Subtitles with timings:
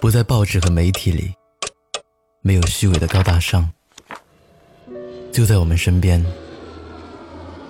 [0.00, 1.34] 不在报纸和媒体里，
[2.40, 3.68] 没有虚伪的高大上，
[5.32, 6.24] 就在我们身边，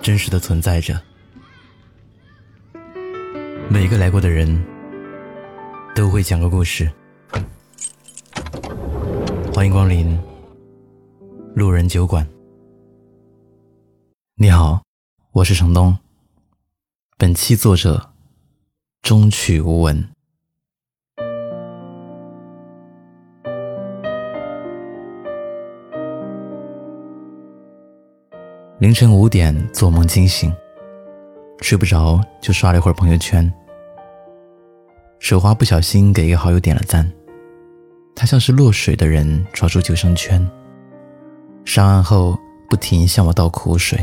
[0.01, 1.01] 真实的存在着。
[3.67, 4.63] 每个来过的人
[5.95, 6.89] 都会讲个故事。
[9.51, 10.17] 欢迎光临
[11.55, 12.27] 路人酒馆。
[14.35, 14.83] 你好，
[15.31, 15.97] 我是程东。
[17.17, 18.13] 本期作者
[19.01, 20.07] 终曲无闻。
[28.79, 30.55] 凌晨五点做梦惊醒，
[31.59, 33.51] 睡不着就刷了一会儿朋友圈。
[35.19, 37.05] 手滑不小心给一个好友点了赞，
[38.15, 40.49] 他像是落水的人抓住救生圈，
[41.65, 42.39] 上岸后
[42.69, 43.99] 不停向我倒苦水。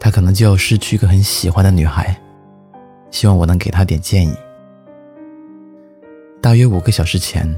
[0.00, 2.20] 他可能就要失去一个很喜欢的女孩，
[3.12, 4.34] 希望我能给他点建议。
[6.42, 7.48] 大约五个小时前，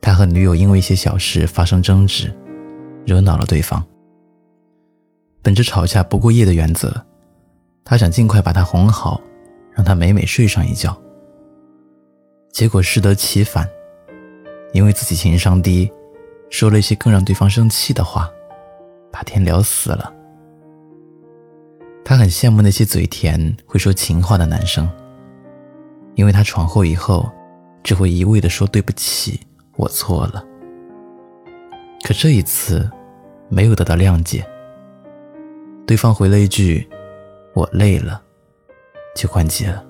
[0.00, 2.32] 他和女友因为一些小事发生争执，
[3.04, 3.84] 惹恼了对方。
[5.42, 6.94] 本着吵架不过夜的原则，
[7.84, 9.20] 他想尽快把她哄好，
[9.72, 10.96] 让她美美睡上一觉。
[12.52, 13.68] 结果适得其反，
[14.72, 15.90] 因为自己情商低，
[16.48, 18.30] 说了一些更让对方生气的话，
[19.10, 20.12] 把天聊死了。
[22.04, 24.88] 他很羡慕那些嘴甜、会说情话的男生，
[26.14, 27.28] 因为他闯祸以后，
[27.82, 29.40] 只会一味的说对不起，
[29.76, 30.44] 我错了。
[32.04, 32.88] 可这一次，
[33.48, 34.46] 没有得到谅解。
[35.86, 36.88] 对方回了一句
[37.54, 38.22] ：“我累了，
[39.14, 39.84] 就关机了。”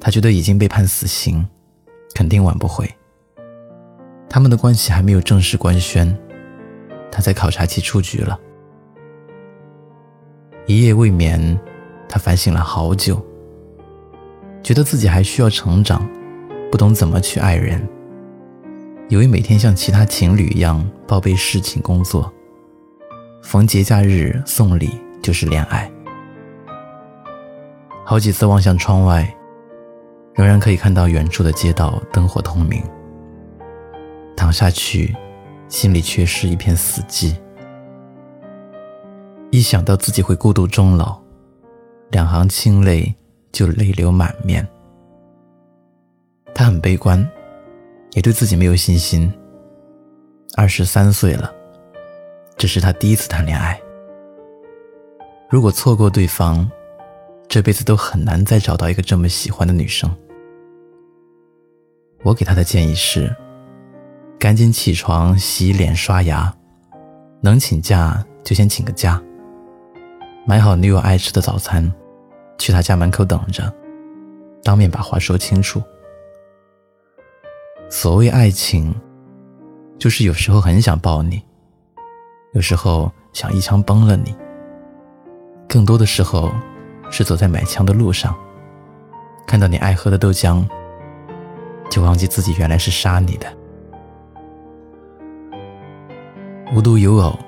[0.00, 1.46] 他觉得已经被判死刑，
[2.14, 2.88] 肯定挽不回。
[4.28, 6.16] 他们的关系还没有正式官宣，
[7.10, 8.38] 他在考察期出局了。
[10.66, 11.58] 一夜未眠，
[12.08, 13.20] 他反省了好久，
[14.62, 16.08] 觉得自己还需要成长，
[16.70, 17.86] 不懂怎么去爱人，
[19.08, 22.32] 以为每天像其他情侣一样报备事情、工作。
[23.42, 24.90] 逢节假日送礼
[25.22, 25.90] 就是恋爱。
[28.04, 29.32] 好几次望向窗外，
[30.34, 32.82] 仍然可以看到远处的街道灯火通明。
[34.36, 35.14] 躺下去，
[35.68, 37.36] 心里却是一片死寂。
[39.50, 41.20] 一想到自己会孤独终老，
[42.10, 43.14] 两行清泪
[43.52, 44.66] 就泪流满面。
[46.54, 47.28] 他很悲观，
[48.12, 49.32] 也对自己没有信心。
[50.56, 51.52] 二十三岁了。
[52.60, 53.80] 这是他第一次谈恋爱。
[55.48, 56.70] 如果错过对方，
[57.48, 60.14] 这辈子都很难再找到一个这么喜欢的女生。
[62.22, 63.34] 我给他的建议是：
[64.38, 66.54] 赶紧起床、洗脸、刷牙，
[67.40, 69.18] 能请假就先请个假。
[70.44, 71.90] 买好女友爱吃的早餐，
[72.58, 73.72] 去她家门口等着，
[74.62, 75.82] 当面把话说清楚。
[77.88, 78.94] 所谓爱情，
[79.98, 81.42] 就是有时候很想抱你。
[82.52, 84.34] 有时候想一枪崩了你，
[85.68, 86.50] 更多的时候
[87.08, 88.34] 是走在买枪的路上，
[89.46, 90.64] 看到你爱喝的豆浆，
[91.88, 93.46] 就忘记自己原来是杀你的。
[96.74, 97.38] 无独有偶，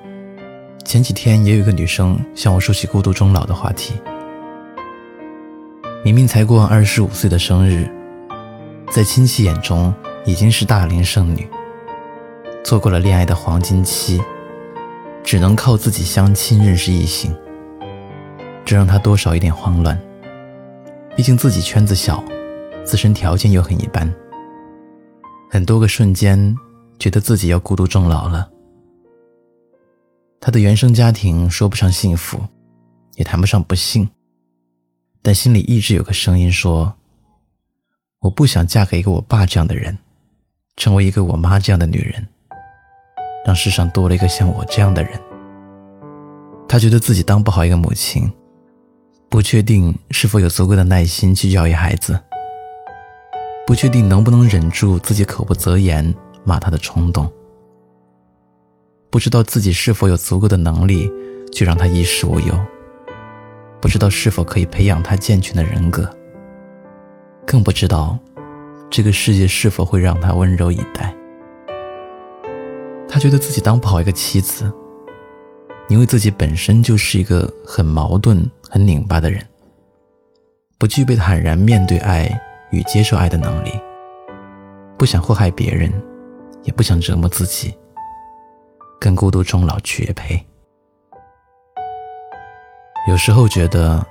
[0.85, 3.95] 前几天也有一个女生向我说起孤独终老的话题。
[6.05, 7.91] 明明才过完二十五岁的生日，
[8.89, 9.93] 在亲戚眼中
[10.25, 11.49] 已经是大龄剩女，
[12.63, 14.23] 错过了恋爱的黄金期。
[15.25, 17.35] 只能靠自己相亲认识异性，
[18.65, 19.99] 这让他多少有点慌乱。
[21.17, 22.23] 毕竟自己圈子小，
[22.85, 24.13] 自身条件又很一般，
[25.51, 26.57] 很多个瞬间
[26.99, 28.51] 觉得自己要孤独终老了。
[30.41, 32.41] 他的原生家庭说不上幸福，
[33.15, 34.09] 也谈不上不幸，
[35.23, 36.95] 但心里一直有个声音说
[38.21, 39.97] ：“我不想嫁给一个我爸这样的人，
[40.77, 42.27] 成为一个我妈这样的女人。”
[43.45, 45.13] 让世上多了一个像我这样的人。
[46.69, 48.33] 他觉得自己当不好一个母亲，
[49.29, 52.19] 不确定是否有足够的耐心去教育孩子，
[53.67, 56.15] 不确定能不能忍住自己口不择言
[56.45, 57.31] 骂他的冲动，
[59.11, 61.11] 不知道自己是否有足够的能力
[61.53, 62.59] 去让他衣食无忧，
[63.81, 66.09] 不知道是否可以培养他健全的人格，
[67.47, 68.19] 更不知道
[68.89, 71.15] 这个世界是否会让他温柔以待。
[73.13, 74.73] 他觉得自己当不好一个妻子，
[75.91, 79.47] 因为自己本身就是一个很矛盾、很拧巴的人，
[80.79, 82.27] 不具备坦然面对爱
[82.71, 83.71] 与接受爱的能力，
[84.97, 85.93] 不想祸害别人，
[86.63, 87.75] 也不想折磨自己，
[88.99, 90.43] 跟孤独终老绝配。
[93.07, 94.03] 有时候觉得，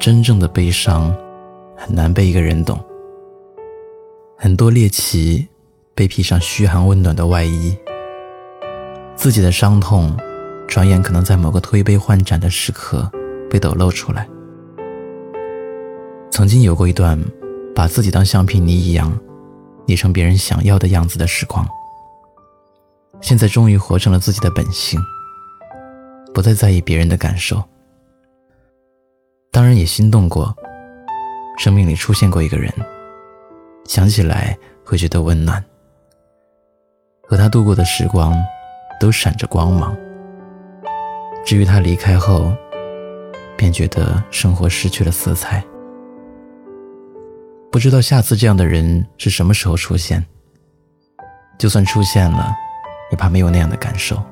[0.00, 1.16] 真正的悲伤
[1.76, 2.76] 很难被一个人懂，
[4.36, 5.46] 很多猎奇
[5.94, 7.78] 被披上嘘寒问暖的外衣，
[9.16, 10.14] 自己的伤痛，
[10.68, 13.10] 转眼可能在某个推杯换盏的时刻
[13.50, 14.28] 被抖露出来。
[16.30, 17.18] 曾经有过一段，
[17.74, 19.18] 把自己当橡皮泥一样，
[19.86, 21.66] 捏成别人想要的样子的时光。
[23.22, 25.00] 现在终于活成了自己的本性，
[26.34, 27.62] 不再在意别人的感受。
[29.50, 30.54] 当然也心动过，
[31.58, 32.70] 生命里出现过一个人，
[33.86, 35.64] 想起来会觉得温暖。
[37.22, 38.36] 和他度过的时光，
[38.98, 39.96] 都闪着光芒。
[41.44, 42.52] 至于他离开后，
[43.56, 45.64] 便觉得生活失去了色彩。
[47.70, 50.24] 不知道下次这样的人是什么时候出现。
[51.58, 52.54] 就算出现了，
[53.10, 54.22] 也怕没有那样的感受。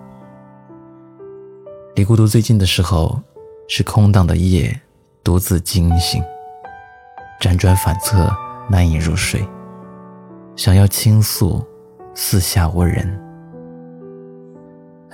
[1.95, 3.19] 离孤独最近的时候，
[3.69, 4.79] 是空荡的夜，
[5.23, 6.23] 独自惊醒，
[7.41, 8.31] 辗转反侧，
[8.69, 9.43] 难以入睡。
[10.55, 11.65] 想要倾诉，
[12.15, 13.24] 四下无人。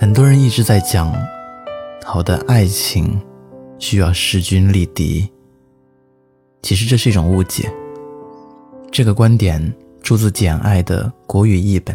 [0.00, 1.14] 很多人一直在讲，
[2.02, 3.20] 好的爱情
[3.78, 5.30] 需要势均力敌。
[6.62, 7.70] 其实这是一种误解。
[8.90, 9.60] 这个观点
[10.02, 11.94] 出自《简爱》的国语译本。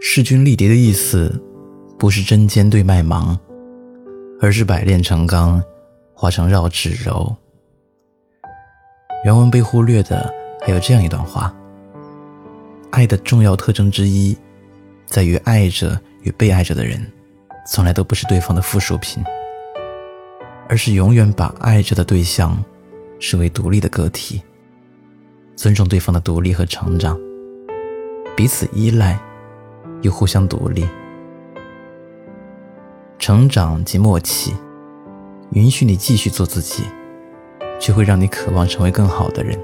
[0.00, 1.40] 势均力敌的意思，
[1.96, 3.38] 不是针尖对麦芒，
[4.40, 5.62] 而是百炼成钢，
[6.12, 7.36] 化成绕指柔。
[9.24, 10.28] 原文被忽略的
[10.60, 11.54] 还有这样一段话：
[12.90, 14.36] 爱的重要特征之一，
[15.06, 17.04] 在于爱着与被爱着的人，
[17.66, 19.22] 从来都不是对方的附属品，
[20.68, 22.62] 而是永远把爱着的对象
[23.18, 24.42] 视为独立的个体。
[25.56, 27.18] 尊重对方的独立和成长，
[28.36, 29.18] 彼此依赖，
[30.02, 30.86] 又互相独立。
[33.18, 34.54] 成长即默契，
[35.50, 36.84] 允许你继续做自己，
[37.80, 39.58] 却会让你渴望成为更好的人。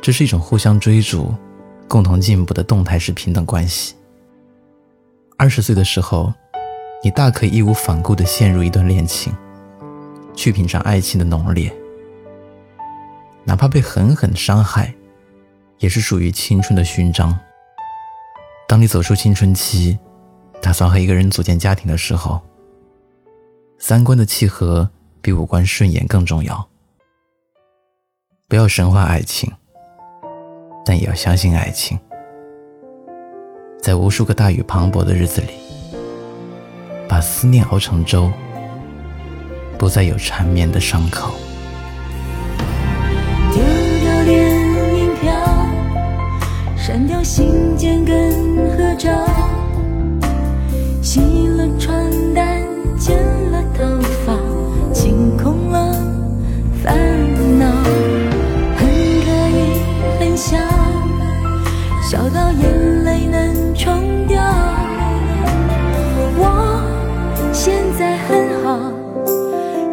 [0.00, 1.34] 这是一种互相追逐、
[1.86, 3.94] 共同进步的动态式平等关系。
[5.40, 6.34] 二十岁的时候，
[7.00, 9.32] 你大可以义无反顾地陷入一段恋情，
[10.34, 11.72] 去品尝爱情的浓烈。
[13.44, 14.92] 哪怕被狠狠伤害，
[15.78, 17.38] 也是属于青春的勋章。
[18.66, 19.96] 当你走出青春期，
[20.60, 22.40] 打算和一个人组建家庭的时候，
[23.78, 24.90] 三观的契合
[25.22, 26.68] 比五官顺眼更重要。
[28.48, 29.52] 不要神话爱情，
[30.84, 31.96] 但也要相信爱情。
[33.80, 35.48] 在无数个大雨磅礴的日子里，
[37.08, 38.30] 把思念熬成粥，
[39.78, 41.32] 不再有缠绵的伤口。
[43.52, 44.36] 丢掉电
[44.98, 45.32] 影票
[46.76, 48.32] 删掉信件跟
[48.76, 49.10] 合照，
[51.00, 51.94] 洗了床
[52.34, 52.62] 单，
[52.98, 53.16] 剪
[53.50, 54.08] 了头发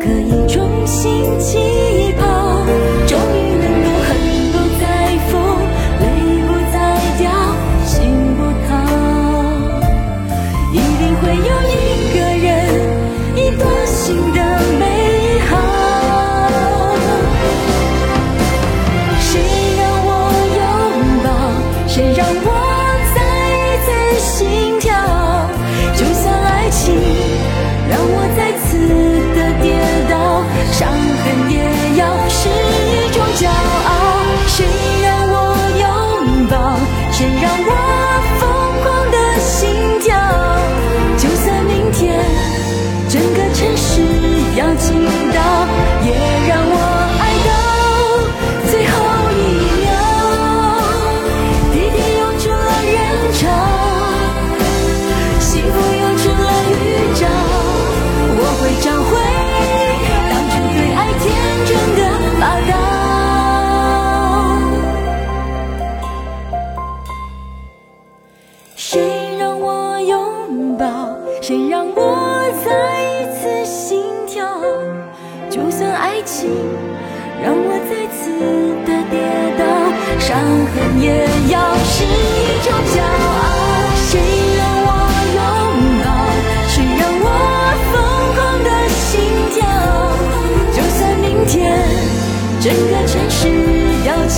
[0.06, 1.85] 可以重新起
[44.86, 45.64] 情到
[80.46, 81.10] 伤痕也
[81.50, 82.08] 要是一
[82.62, 83.34] 种骄傲。
[84.06, 84.12] 谁
[84.56, 84.90] 让我
[85.34, 85.40] 拥
[86.06, 86.08] 抱？
[86.68, 87.28] 谁让我
[87.90, 87.94] 疯
[88.36, 89.10] 狂的心
[89.56, 89.58] 跳？
[90.72, 91.54] 就算明天
[92.62, 93.42] 整个城市
[94.06, 94.38] 要倾